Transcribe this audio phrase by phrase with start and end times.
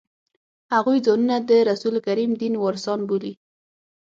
[0.73, 3.33] هغوی ځانونه د رسول کریم دین وارثان بولي.